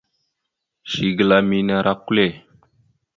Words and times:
Zigla 0.91 1.37
mene 1.49 1.73
ara 1.79 1.93
kwal. 2.05 2.19